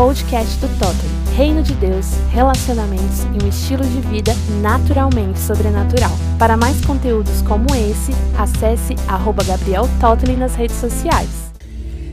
podcast 0.00 0.58
do 0.60 0.68
Totem. 0.78 1.36
Reino 1.36 1.62
de 1.62 1.74
Deus, 1.74 2.06
relacionamentos 2.30 3.24
e 3.38 3.44
um 3.44 3.46
estilo 3.46 3.84
de 3.84 4.00
vida 4.08 4.32
naturalmente 4.62 5.38
sobrenatural. 5.38 6.10
Para 6.38 6.56
mais 6.56 6.82
conteúdos 6.86 7.42
como 7.42 7.66
esse, 7.74 8.12
acesse 8.38 8.94
arroba 9.06 9.44
Gabriel 9.44 9.86
Totley 10.00 10.38
nas 10.38 10.54
redes 10.54 10.76
sociais. 10.76 11.52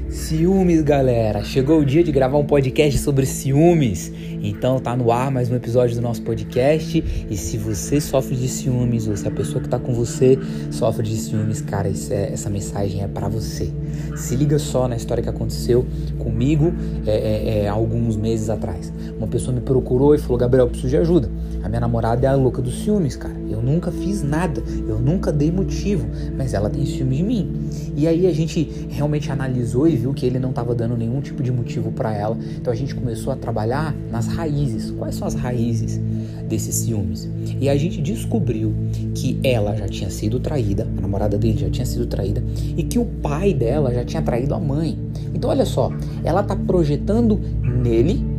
Ciúmes, 0.10 0.82
galera! 0.82 1.46
Chegou 1.46 1.80
o 1.80 1.86
dia 1.86 2.04
de 2.04 2.12
gravar 2.12 2.38
um 2.38 2.46
podcast 2.46 3.00
sobre 3.00 3.26
ciúmes. 3.26 4.12
Então 4.42 4.80
tá 4.80 4.96
no 4.96 5.12
ar 5.12 5.32
mais 5.32 5.50
um 5.50 5.56
episódio 5.56 5.96
do 5.96 6.02
nosso 6.02 6.22
podcast. 6.22 7.04
E 7.30 7.38
se 7.38 7.58
você 7.58 8.00
sofre 8.00 8.36
de 8.36 8.48
ciúmes, 8.48 9.08
ou 9.08 9.18
se 9.18 9.28
a 9.28 9.32
pessoa 9.32 9.62
que 9.62 9.70
tá 9.70 9.80
com 9.80 9.94
você 9.94 10.38
sofre 10.72 11.04
de 11.04 11.18
ciúmes, 11.18 11.62
cara, 11.62 11.88
é, 11.88 12.34
essa 12.34 12.50
mensagem 12.50 13.04
é 13.04 13.08
para 13.08 13.28
você. 13.28 13.72
Se 14.16 14.36
liga 14.36 14.60
só 14.60 14.88
na 14.88 14.96
história 14.96 15.24
que 15.24 15.30
aconteceu 15.30 15.86
comigo 16.20 16.74
é, 17.06 17.12
é, 17.12 17.60
é, 17.64 17.68
alguns 17.68 18.16
meses 18.16 18.50
atrás. 18.50 18.94
Uma 19.18 19.28
pessoa 19.28 19.54
me 19.54 19.62
procurou 19.62 20.14
e 20.14 20.18
falou: 20.18 20.38
Gabriel, 20.38 20.68
preciso 20.68 20.90
de 20.90 20.98
ajuda. 20.98 21.30
A 21.68 21.70
minha 21.70 21.82
namorada 21.82 22.26
é 22.26 22.30
a 22.30 22.34
louca 22.34 22.62
dos 22.62 22.82
ciúmes, 22.82 23.18
cara. 23.18 23.36
Eu 23.50 23.62
nunca 23.62 23.92
fiz 23.92 24.24
nada, 24.24 24.64
eu 24.88 25.00
nunca 25.00 25.34
dei 25.34 25.52
motivo, 25.52 26.08
mas 26.38 26.54
ela 26.54 26.70
tem 26.70 26.86
ciúme 26.86 27.18
de 27.18 27.24
mim. 27.24 27.70
E 27.94 28.08
aí 28.08 28.26
a 28.26 28.32
gente 28.32 28.88
realmente 28.88 29.30
analisou 29.30 29.86
e 29.86 29.98
viu 29.98 30.14
que 30.14 30.26
ele 30.26 30.40
não 30.40 30.52
estava 30.52 30.74
dando 30.74 30.96
nenhum 30.96 31.20
tipo 31.20 31.44
de 31.44 31.52
motivo 31.52 31.92
para 31.92 32.14
ela. 32.14 32.38
Então 32.56 32.72
a 32.72 32.76
gente 32.76 32.96
começou 32.96 33.34
a 33.34 33.36
trabalhar 33.36 33.94
nas 34.10 34.28
raízes. 34.28 34.92
Quais 34.92 35.16
são 35.16 35.28
as 35.28 35.34
raízes 35.34 36.00
desses 36.48 36.74
ciúmes? 36.74 37.30
E 37.60 37.68
a 37.68 37.76
gente 37.76 38.02
descobriu 38.02 38.74
que 39.14 39.38
ela 39.44 39.76
já 39.76 39.90
tinha 39.90 40.10
sido 40.10 40.40
traída, 40.40 40.88
a 40.98 41.02
namorada 41.02 41.38
dele 41.38 41.58
já 41.58 41.70
tinha 41.70 41.86
sido 41.86 42.06
traída, 42.06 42.42
e 42.78 42.84
que 42.84 42.98
o 42.98 43.04
pai 43.04 43.54
dela 43.54 43.94
já 43.94 44.06
tinha 44.06 44.22
traído 44.22 44.56
a 44.56 44.60
mãe. 44.60 44.98
Então 45.34 45.50
olha 45.50 45.66
só, 45.66 45.92
ela 46.24 46.42
tá 46.44 46.56
projetando 46.56 47.38
nele 47.62 48.37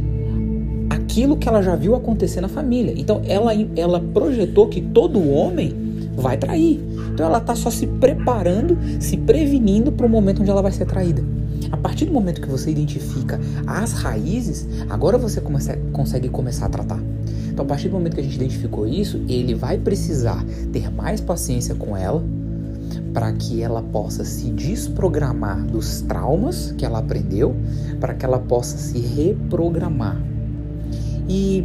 aquilo 0.91 1.37
que 1.37 1.49
ela 1.49 1.63
já 1.63 1.75
viu 1.77 1.95
acontecer 1.95 2.41
na 2.41 2.49
família. 2.49 2.95
Então 2.97 3.23
ela, 3.27 3.53
ela 3.77 4.01
projetou 4.01 4.69
que 4.69 4.81
todo 4.81 5.29
homem 5.31 5.75
vai 6.17 6.37
trair. 6.37 6.81
Então 7.13 7.27
ela 7.27 7.39
está 7.39 7.55
só 7.55 7.71
se 7.71 7.87
preparando, 7.87 8.77
se 9.01 9.17
prevenindo 9.17 9.93
para 9.93 10.07
o 10.07 10.09
momento 10.09 10.41
onde 10.41 10.51
ela 10.51 10.63
vai 10.63 10.73
ser 10.73 10.87
traída. 10.87 11.23
A 11.71 11.77
partir 11.77 12.07
do 12.07 12.13
momento 12.13 12.41
que 12.41 12.49
você 12.49 12.71
identifica 12.71 13.39
as 13.67 13.93
raízes, 13.93 14.67
agora 14.89 15.19
você 15.19 15.41
comece, 15.41 15.77
consegue 15.93 16.29
começar 16.29 16.67
a 16.67 16.69
tratar. 16.69 17.01
Então, 17.51 17.65
a 17.65 17.69
partir 17.69 17.89
do 17.89 17.95
momento 17.95 18.15
que 18.15 18.21
a 18.21 18.25
gente 18.25 18.37
identificou 18.37 18.87
isso, 18.87 19.21
ele 19.29 19.55
vai 19.55 19.77
precisar 19.77 20.45
ter 20.73 20.91
mais 20.91 21.21
paciência 21.21 21.75
com 21.75 21.97
ela 21.97 22.25
para 23.13 23.33
que 23.33 23.63
ela 23.63 23.83
possa 23.83 24.25
se 24.25 24.51
desprogramar 24.51 25.67
dos 25.67 26.01
traumas 26.03 26.73
que 26.79 26.85
ela 26.85 27.01
aprendeu, 27.01 27.55
para 28.01 28.15
que 28.15 28.25
ela 28.25 28.39
possa 28.39 28.79
se 28.79 29.01
reprogramar. 29.01 30.23
E 31.29 31.65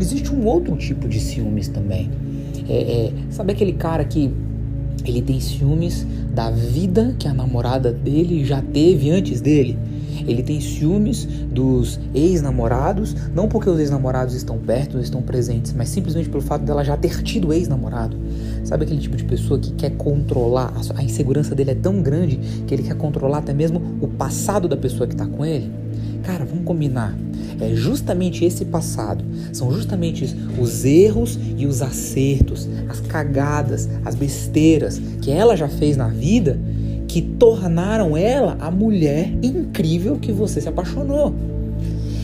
existe 0.00 0.32
um 0.32 0.46
outro 0.46 0.76
tipo 0.76 1.08
de 1.08 1.20
ciúmes 1.20 1.68
também. 1.68 2.10
É, 2.68 2.74
é, 2.74 3.12
sabe 3.30 3.52
aquele 3.52 3.72
cara 3.72 4.04
que 4.04 4.30
ele 5.04 5.22
tem 5.22 5.40
ciúmes 5.40 6.06
da 6.32 6.50
vida 6.50 7.14
que 7.18 7.26
a 7.26 7.34
namorada 7.34 7.92
dele 7.92 8.44
já 8.44 8.62
teve 8.62 9.10
antes 9.10 9.40
dele? 9.40 9.76
Ele 10.26 10.42
tem 10.42 10.60
ciúmes 10.60 11.24
dos 11.24 11.98
ex-namorados, 12.14 13.16
não 13.34 13.48
porque 13.48 13.68
os 13.68 13.78
ex-namorados 13.78 14.34
estão 14.34 14.58
perto, 14.58 14.98
estão 14.98 15.22
presentes, 15.22 15.72
mas 15.72 15.88
simplesmente 15.88 16.28
pelo 16.28 16.42
fato 16.42 16.62
dela 16.64 16.84
já 16.84 16.96
ter 16.96 17.22
tido 17.22 17.52
ex-namorado. 17.52 18.16
Sabe 18.62 18.84
aquele 18.84 19.00
tipo 19.00 19.16
de 19.16 19.24
pessoa 19.24 19.58
que 19.58 19.72
quer 19.72 19.90
controlar, 19.92 20.72
a 20.94 21.02
insegurança 21.02 21.54
dele 21.54 21.70
é 21.70 21.74
tão 21.74 22.02
grande 22.02 22.38
que 22.66 22.74
ele 22.74 22.82
quer 22.82 22.94
controlar 22.96 23.38
até 23.38 23.52
mesmo 23.52 23.80
o 24.00 24.08
passado 24.08 24.68
da 24.68 24.76
pessoa 24.76 25.06
que 25.06 25.14
está 25.14 25.26
com 25.26 25.44
ele? 25.44 25.70
Cara, 26.22 26.44
vamos 26.44 26.64
combinar. 26.64 27.16
É 27.60 27.74
justamente 27.74 28.44
esse 28.44 28.64
passado, 28.64 29.24
são 29.52 29.70
justamente 29.70 30.34
os 30.58 30.84
erros 30.84 31.38
e 31.56 31.66
os 31.66 31.82
acertos, 31.82 32.68
as 32.88 33.00
cagadas, 33.00 33.88
as 34.04 34.14
besteiras 34.14 35.00
que 35.20 35.30
ela 35.30 35.56
já 35.56 35.68
fez 35.68 35.96
na 35.96 36.08
vida 36.08 36.58
que 37.10 37.20
tornaram 37.20 38.16
ela 38.16 38.56
a 38.60 38.70
mulher 38.70 39.32
incrível 39.42 40.16
que 40.16 40.30
você 40.30 40.60
se 40.60 40.68
apaixonou. 40.68 41.34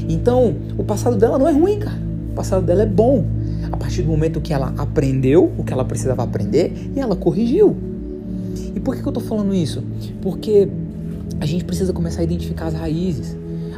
Então, 0.09 0.55
o 0.79 0.85
passado 0.85 1.17
dela 1.17 1.37
não 1.39 1.49
é 1.49 1.53
ruim, 1.53 1.81
cara. 1.81 1.99
O 2.31 2.35
passado 2.35 2.65
dela 2.65 2.83
é 2.83 2.87
bom. 2.87 3.25
A 3.73 3.77
partir 3.77 4.03
do 4.03 4.09
momento 4.09 4.41
que 4.41 4.53
ela 4.53 4.73
aprendeu 4.79 5.53
o 5.59 5.65
que 5.65 5.73
ela 5.73 5.85
precisava 5.85 6.23
aprender 6.23 6.73
e 6.95 7.01
ela 7.01 7.17
corrigiu. 7.17 7.77
E 8.77 8.79
por 8.79 8.95
que, 8.95 9.05
eu 9.05 9.11
tô 9.11 9.19
falando 9.19 9.53
isso? 9.53 9.83
Porque 10.23 10.69
a 11.41 11.47
gente 11.47 11.65
precisa 11.65 11.93
começar 11.93 12.21
a 12.21 12.25
identificar 12.25 12.67
as 12.67 12.75
raízes 12.75 13.37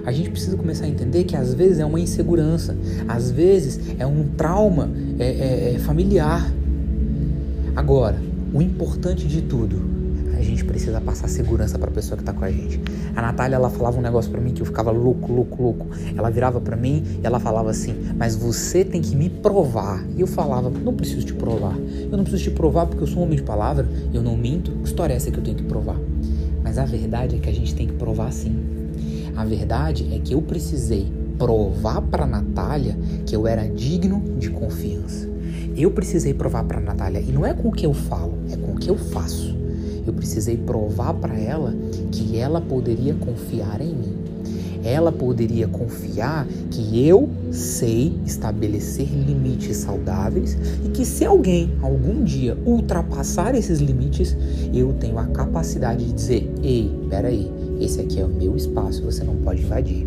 a 0.09 0.13
gente 0.13 0.31
precisa 0.31 0.57
começar 0.57 0.87
a 0.87 0.89
entender 0.89 1.25
que 1.25 1.37
às 1.37 1.53
vezes 1.53 1.81
é 1.81 1.85
uma 1.85 2.01
insegurança, 2.01 2.75
às 3.07 3.31
vezes 3.31 3.79
é 3.99 4.07
um 4.07 4.25
trauma 4.39 4.91
é, 5.19 5.27
é, 5.27 5.75
é 5.75 5.79
familiar. 5.81 6.51
Agora, 7.77 8.19
o 8.55 8.63
importante 8.63 9.29
de 9.29 9.43
tudo, 9.43 9.83
a 10.35 10.41
gente 10.41 10.65
precisa 10.65 10.99
passar 10.99 11.29
segurança 11.29 11.79
para 11.79 11.91
a 11.91 11.93
pessoa 11.93 12.17
que 12.17 12.23
está 12.23 12.33
com 12.33 12.43
a 12.43 12.51
gente. 12.51 12.81
A 13.15 13.21
Natália, 13.21 13.57
ela 13.57 13.69
falava 13.69 13.99
um 13.99 14.01
negócio 14.01 14.31
para 14.31 14.41
mim 14.41 14.55
que 14.55 14.63
eu 14.63 14.67
ficava 14.67 14.91
louco, 14.91 15.31
louco, 15.31 15.63
louco. 15.63 15.87
Ela 16.17 16.31
virava 16.31 16.59
para 16.59 16.75
mim 16.75 17.05
e 17.23 17.27
ela 17.27 17.39
falava 17.39 17.69
assim: 17.69 17.95
"Mas 18.17 18.35
você 18.35 18.83
tem 18.87 19.03
que 19.03 19.15
me 19.15 19.29
provar". 19.29 20.03
E 20.17 20.23
eu 20.23 20.27
falava: 20.27 20.71
"Não 20.71 20.95
preciso 20.95 21.27
te 21.27 21.35
provar. 21.35 21.77
Eu 21.77 22.17
não 22.17 22.25
preciso 22.25 22.45
te 22.45 22.51
provar 22.51 22.87
porque 22.87 23.03
eu 23.03 23.07
sou 23.07 23.19
um 23.19 23.25
homem 23.25 23.37
de 23.37 23.43
palavra, 23.43 23.87
eu 24.15 24.23
não 24.23 24.39
minto. 24.39 24.71
Que 24.71 24.89
história 24.89 25.13
é 25.13 25.17
essa 25.19 25.31
que 25.31 25.37
eu 25.37 25.45
tenho 25.45 25.57
que 25.59 25.65
provar?". 25.65 25.99
Mas 26.65 26.79
a 26.79 26.87
verdade 26.87 27.37
é 27.37 27.39
que 27.39 27.51
a 27.51 27.53
gente 27.53 27.75
tem 27.75 27.87
que 27.87 27.95
provar 27.95 28.33
sim. 28.33 28.78
A 29.39 29.45
verdade 29.45 30.13
é 30.13 30.19
que 30.19 30.35
eu 30.35 30.43
precisei 30.43 31.07
provar 31.39 32.03
para 32.03 32.27
Natália 32.27 32.99
que 33.25 33.37
eu 33.37 33.47
era 33.47 33.69
digno 33.69 34.21
de 34.37 34.51
confiança. 34.51 35.29
Eu 35.77 35.93
precisei 35.93 36.35
provar 36.35 36.65
para 36.65 36.81
Natália, 36.81 37.21
e 37.21 37.31
não 37.31 37.47
é 37.47 37.55
com 37.55 37.69
o 37.69 37.73
que 37.73 37.87
eu 37.87 37.95
falo, 37.95 38.35
é 38.51 38.57
com 38.57 38.73
o 38.73 38.75
que 38.75 38.91
eu 38.91 38.97
faço. 38.97 39.57
Eu 40.05 40.13
precisei 40.13 40.57
provar 40.57 41.15
para 41.15 41.39
ela 41.39 41.73
que 42.11 42.37
ela 42.37 42.61
poderia 42.61 43.15
confiar 43.15 43.81
em 43.81 43.95
mim. 43.95 44.17
Ela 44.83 45.13
poderia 45.13 45.69
confiar 45.69 46.45
que 46.69 47.07
eu 47.07 47.29
sei 47.53 48.19
estabelecer 48.27 49.07
limites 49.07 49.77
saudáveis 49.77 50.59
e 50.85 50.89
que 50.89 51.05
se 51.05 51.25
alguém 51.25 51.77
algum 51.81 52.25
dia 52.25 52.59
ultrapassar 52.67 53.55
esses 53.55 53.79
limites, 53.79 54.37
eu 54.75 54.95
tenho 54.95 55.17
a 55.17 55.27
capacidade 55.27 56.05
de 56.05 56.13
dizer: 56.13 56.53
"Ei, 56.61 56.91
peraí, 57.09 57.58
esse 57.81 58.01
aqui 58.01 58.21
é 58.21 58.25
o 58.25 58.29
meu 58.29 58.57
espaço, 58.57 59.03
você 59.03 59.23
não 59.23 59.37
pode 59.37 59.63
invadir. 59.63 60.07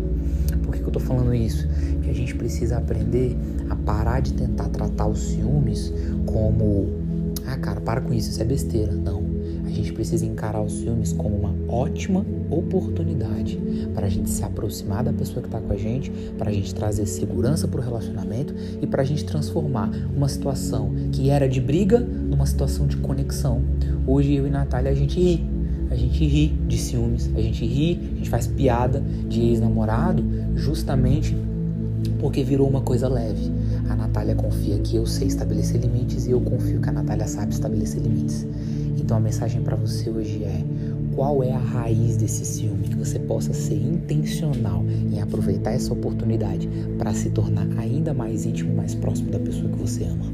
Por 0.62 0.74
que, 0.74 0.80
que 0.80 0.88
eu 0.88 0.92
tô 0.92 1.00
falando 1.00 1.34
isso? 1.34 1.66
Que 2.02 2.10
a 2.10 2.14
gente 2.14 2.34
precisa 2.34 2.76
aprender 2.76 3.36
a 3.68 3.76
parar 3.76 4.20
de 4.20 4.34
tentar 4.34 4.68
tratar 4.68 5.06
os 5.06 5.18
ciúmes 5.20 5.92
como. 6.26 7.00
Ah, 7.46 7.56
cara, 7.56 7.80
para 7.80 8.00
com 8.00 8.12
isso, 8.12 8.30
isso 8.30 8.40
é 8.40 8.44
besteira. 8.44 8.92
Não. 8.92 9.22
A 9.64 9.70
gente 9.70 9.92
precisa 9.92 10.24
encarar 10.26 10.60
os 10.60 10.72
ciúmes 10.72 11.12
como 11.12 11.34
uma 11.34 11.54
ótima 11.66 12.24
oportunidade 12.50 13.58
para 13.94 14.06
a 14.06 14.08
gente 14.08 14.28
se 14.28 14.44
aproximar 14.44 15.02
da 15.02 15.12
pessoa 15.12 15.40
que 15.40 15.48
está 15.48 15.60
com 15.60 15.72
a 15.72 15.76
gente, 15.76 16.10
para 16.36 16.50
a 16.50 16.52
gente 16.52 16.74
trazer 16.74 17.06
segurança 17.06 17.66
para 17.66 17.80
o 17.80 17.82
relacionamento 17.82 18.54
e 18.82 18.86
para 18.86 19.00
a 19.02 19.04
gente 19.04 19.24
transformar 19.24 19.90
uma 20.14 20.28
situação 20.28 20.92
que 21.10 21.30
era 21.30 21.48
de 21.48 21.60
briga 21.60 22.00
numa 22.00 22.44
situação 22.44 22.86
de 22.86 22.98
conexão. 22.98 23.62
Hoje 24.06 24.34
eu 24.34 24.46
e 24.46 24.50
Natália 24.50 24.90
a 24.90 24.94
gente 24.94 25.18
ri 25.18 25.51
a 25.92 25.96
gente 25.96 26.24
ri 26.26 26.48
de 26.66 26.78
ciúmes, 26.78 27.30
a 27.36 27.40
gente 27.40 27.66
ri, 27.66 28.00
a 28.14 28.16
gente 28.16 28.30
faz 28.30 28.46
piada 28.46 29.02
de 29.28 29.42
ex-namorado 29.42 30.24
justamente 30.54 31.36
porque 32.18 32.42
virou 32.42 32.68
uma 32.68 32.80
coisa 32.80 33.08
leve. 33.08 33.52
A 33.88 33.94
Natália 33.94 34.34
confia 34.34 34.78
que 34.78 34.96
eu 34.96 35.06
sei 35.06 35.28
estabelecer 35.28 35.80
limites 35.80 36.26
e 36.26 36.30
eu 36.30 36.40
confio 36.40 36.80
que 36.80 36.88
a 36.88 36.92
Natália 36.92 37.26
sabe 37.26 37.52
estabelecer 37.52 38.00
limites. 38.00 38.46
Então 38.96 39.16
a 39.16 39.20
mensagem 39.20 39.60
para 39.62 39.76
você 39.76 40.08
hoje 40.08 40.42
é: 40.44 40.64
qual 41.14 41.42
é 41.42 41.52
a 41.52 41.58
raiz 41.58 42.16
desse 42.16 42.44
ciúme? 42.44 42.88
Que 42.88 42.96
você 42.96 43.18
possa 43.18 43.52
ser 43.52 43.74
intencional 43.74 44.82
em 45.12 45.20
aproveitar 45.20 45.72
essa 45.72 45.92
oportunidade 45.92 46.68
para 46.96 47.12
se 47.12 47.28
tornar 47.30 47.68
ainda 47.76 48.14
mais 48.14 48.46
íntimo, 48.46 48.74
mais 48.74 48.94
próximo 48.94 49.30
da 49.30 49.38
pessoa 49.38 49.70
que 49.70 49.78
você 49.78 50.04
ama. 50.04 50.32